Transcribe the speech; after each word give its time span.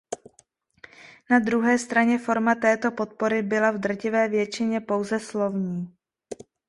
Na 1.31 1.39
druhé 1.39 1.77
straně 1.79 2.17
forma 2.19 2.55
této 2.55 2.91
podpory 2.91 3.41
byla 3.41 3.71
v 3.71 3.77
drtivé 3.79 4.27
většině 4.27 4.81
pouze 4.81 5.19
slovní. 5.19 5.97